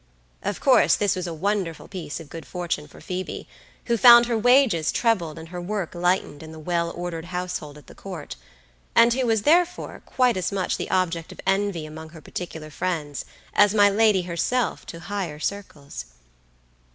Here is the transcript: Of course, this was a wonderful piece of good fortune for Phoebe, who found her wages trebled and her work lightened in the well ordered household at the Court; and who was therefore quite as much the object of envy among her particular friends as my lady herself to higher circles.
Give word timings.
Of 0.41 0.59
course, 0.59 0.95
this 0.95 1.15
was 1.15 1.27
a 1.27 1.31
wonderful 1.31 1.87
piece 1.87 2.19
of 2.19 2.27
good 2.31 2.47
fortune 2.47 2.87
for 2.87 2.99
Phoebe, 2.99 3.47
who 3.85 3.97
found 3.97 4.25
her 4.25 4.35
wages 4.35 4.91
trebled 4.91 5.37
and 5.37 5.49
her 5.49 5.61
work 5.61 5.93
lightened 5.93 6.41
in 6.41 6.51
the 6.51 6.57
well 6.57 6.89
ordered 6.95 7.25
household 7.25 7.77
at 7.77 7.85
the 7.85 7.93
Court; 7.93 8.35
and 8.95 9.13
who 9.13 9.27
was 9.27 9.43
therefore 9.43 10.01
quite 10.07 10.37
as 10.37 10.51
much 10.51 10.77
the 10.77 10.89
object 10.89 11.31
of 11.31 11.39
envy 11.45 11.85
among 11.85 12.09
her 12.09 12.21
particular 12.21 12.71
friends 12.71 13.25
as 13.53 13.75
my 13.75 13.91
lady 13.91 14.23
herself 14.23 14.87
to 14.87 15.01
higher 15.01 15.37
circles. 15.37 16.05